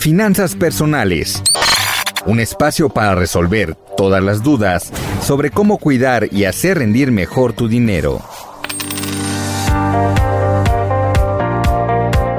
[0.00, 1.42] Finanzas personales.
[2.24, 7.68] Un espacio para resolver todas las dudas sobre cómo cuidar y hacer rendir mejor tu
[7.68, 8.18] dinero.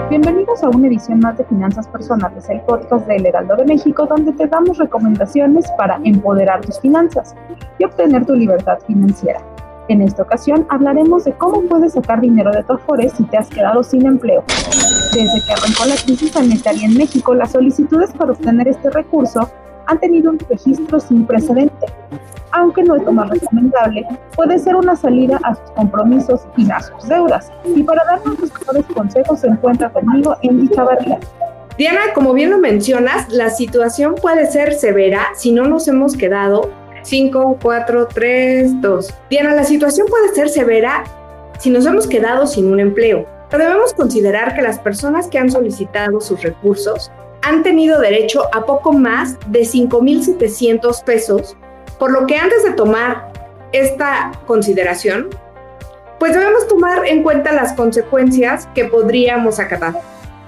[0.09, 4.31] Bienvenidos a una edición más de Finanzas Personales, el podcast del Heraldo de México, donde
[4.31, 7.35] te damos recomendaciones para empoderar tus finanzas
[7.77, 9.39] y obtener tu libertad financiera.
[9.87, 13.49] En esta ocasión hablaremos de cómo puedes sacar dinero de tu Afore si te has
[13.49, 14.43] quedado sin empleo.
[15.13, 19.51] Desde que arrancó la crisis sanitaria en México, las solicitudes para obtener este recurso
[19.87, 21.87] han tenido un registro sin precedente.
[22.53, 26.79] Aunque no es lo más recomendable, puede ser una salida a sus compromisos y a
[26.79, 27.51] sus deudas.
[27.65, 31.19] Y para darnos los mejores consejos se encuentra conmigo en dicha barriga.
[31.77, 36.69] Diana, como bien lo mencionas, la situación puede ser severa si no nos hemos quedado
[37.03, 39.13] 5, 4, 3, 2.
[39.29, 41.03] Diana, la situación puede ser severa
[41.59, 45.51] si nos hemos quedado sin un empleo, pero debemos considerar que las personas que han
[45.51, 51.57] solicitado sus recursos han tenido derecho a poco más de 5.700 pesos,
[51.99, 53.31] por lo que antes de tomar
[53.73, 55.29] esta consideración,
[56.19, 59.95] pues debemos tomar en cuenta las consecuencias que podríamos acatar.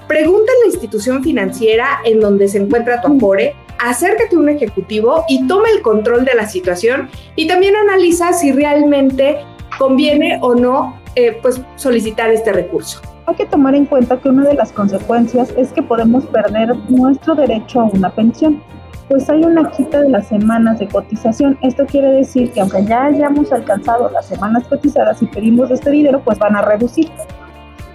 [0.08, 5.26] Pregunta en la institución financiera en donde se encuentra tu Afore, acércate a un ejecutivo
[5.28, 9.40] y toma el control de la situación y también analiza si realmente
[9.78, 13.02] conviene o no eh, pues solicitar este recurso.
[13.25, 17.36] Hay que tomar en cuenta que una de las consecuencias es que podemos perder nuestro
[17.36, 18.61] derecho a una pensión,
[19.08, 21.57] pues hay una quita de las semanas de cotización.
[21.62, 26.22] Esto quiere decir que aunque ya hayamos alcanzado las semanas cotizadas y pedimos este dinero,
[26.23, 27.09] pues van a reducir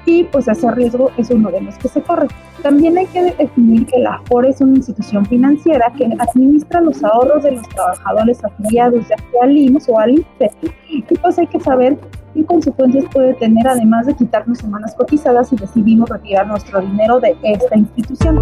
[0.08, 2.28] y pues ese riesgo es uno de los que se corre.
[2.62, 7.42] También hay que definir que la AFORE es una institución financiera que administra los ahorros
[7.42, 10.50] de los trabajadores afiliados ya sea al IMSS o al INPE.
[10.88, 11.98] Y pues hay que saber
[12.38, 17.36] qué consecuencias puede tener además de quitarnos semanas cotizadas si decidimos retirar nuestro dinero de
[17.42, 18.36] esta institución.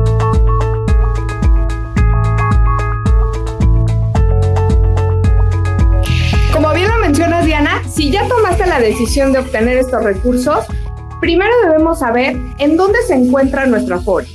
[6.52, 10.66] Como bien lo mencionas, Diana, si ya tomaste la decisión de obtener estos recursos,
[11.20, 14.26] Primero debemos saber en dónde se encuentra nuestro Afore,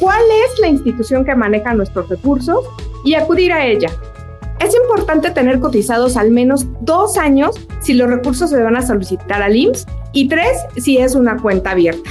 [0.00, 2.64] cuál es la institución que maneja nuestros recursos
[3.04, 3.90] y acudir a ella.
[4.60, 9.42] Es importante tener cotizados al menos dos años si los recursos se van a solicitar
[9.42, 12.10] al IMSS y tres si es una cuenta abierta.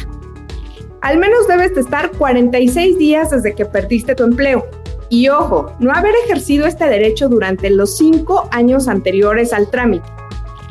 [1.02, 4.66] Al menos debes de estar 46 días desde que perdiste tu empleo.
[5.10, 10.08] Y ojo, no haber ejercido este derecho durante los cinco años anteriores al trámite.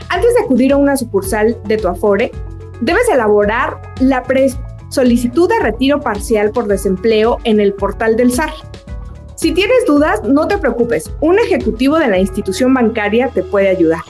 [0.08, 2.32] Antes de acudir a una sucursal de tu Afore,
[2.80, 4.22] debes elaborar la
[4.88, 8.52] solicitud de retiro parcial por desempleo en el portal del SAR.
[9.44, 14.00] Si tienes dudas, no te preocupes, un ejecutivo de la institución bancaria te puede ayudar.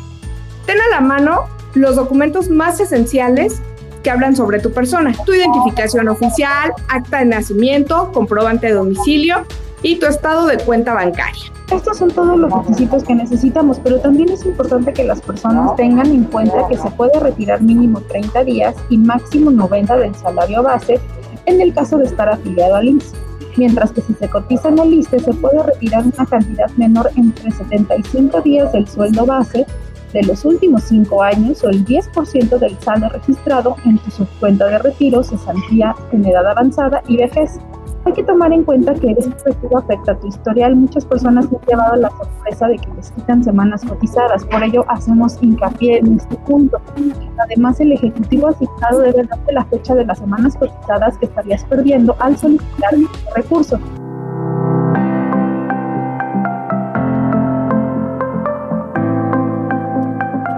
[0.64, 3.60] Ten a la mano los documentos más esenciales
[4.04, 9.44] que hablan sobre tu persona, tu identificación oficial, acta de nacimiento, comprobante de domicilio
[9.82, 11.50] y tu estado de cuenta bancaria.
[11.68, 16.12] Estos son todos los requisitos que necesitamos, pero también es importante que las personas tengan
[16.12, 21.00] en cuenta que se puede retirar mínimo 30 días y máximo 90 del salario base
[21.46, 23.23] en el caso de estar afiliado al IMSS.
[23.56, 27.50] Mientras que si se cotiza en el ISTE se puede retirar una cantidad menor entre
[27.50, 29.66] 75 días del sueldo base
[30.12, 34.78] de los últimos 5 años o el 10% del saldo registrado en tu subcuenta de
[34.78, 37.58] retiro, cesantía en edad avanzada y vejez.
[38.06, 40.76] Hay que tomar en cuenta que este retiro afecta a tu historial.
[40.76, 44.44] Muchas personas han llevado la sorpresa de que les quitan semanas cotizadas.
[44.44, 46.78] Por ello, hacemos hincapié en este punto.
[47.38, 52.14] Además, el ejecutivo asignado debe darte la fecha de las semanas cotizadas que estarías perdiendo
[52.18, 53.80] al solicitar el recurso.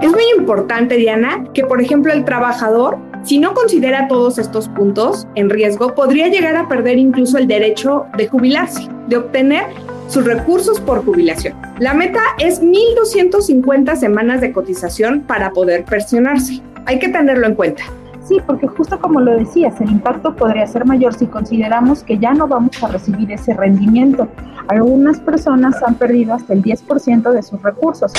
[0.01, 5.27] Es muy importante, Diana, que por ejemplo el trabajador si no considera todos estos puntos
[5.35, 9.65] en riesgo, podría llegar a perder incluso el derecho de jubilarse, de obtener
[10.07, 11.55] sus recursos por jubilación.
[11.79, 16.61] La meta es 1.250 semanas de cotización para poder pensionarse.
[16.85, 17.83] Hay que tenerlo en cuenta.
[18.27, 22.33] Sí, porque justo como lo decías, el impacto podría ser mayor si consideramos que ya
[22.33, 24.27] no vamos a recibir ese rendimiento.
[24.67, 28.11] Algunas personas han perdido hasta el 10% de sus recursos.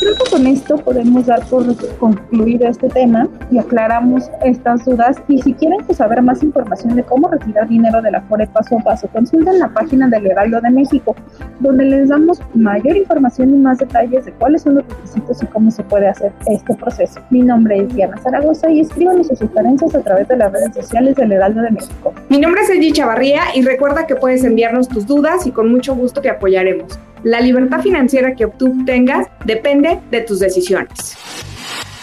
[0.00, 1.62] Creo que con esto podemos dar por
[1.98, 5.18] concluido este tema y aclaramos estas dudas.
[5.28, 8.78] Y si quieren pues, saber más información de cómo retirar dinero de la FORE paso
[8.78, 11.14] a paso, consulten la página del Heraldo de México,
[11.58, 15.70] donde les damos mayor información y más detalles de cuáles son los requisitos y cómo
[15.70, 17.20] se puede hacer este proceso.
[17.28, 21.14] Mi nombre es Diana Zaragoza y escríbanos sus sugerencias a través de las redes sociales
[21.16, 22.14] del Heraldo de México.
[22.30, 25.94] Mi nombre es Eddie Chavarría y recuerda que puedes enviarnos tus dudas y con mucho
[25.94, 26.98] gusto te apoyaremos.
[27.22, 31.16] La libertad financiera que tú tengas depende de tus decisiones.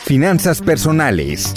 [0.03, 1.53] Finanzas personales.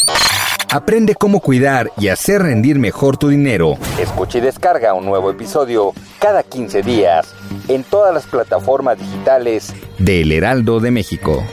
[0.72, 3.76] Aprende cómo cuidar y hacer rendir mejor tu dinero.
[4.00, 7.34] Escucha y descarga un nuevo episodio cada 15 días
[7.68, 11.44] en todas las plataformas digitales de El Heraldo de México.